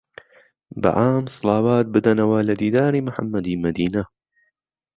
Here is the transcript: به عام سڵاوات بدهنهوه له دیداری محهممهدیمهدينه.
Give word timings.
به 0.81 0.89
عام 0.99 1.23
سڵاوات 1.35 1.85
بدهنهوه 1.93 2.39
له 2.47 2.53
دیداری 2.61 2.99
محهممهدیمهدينه. 3.07 4.01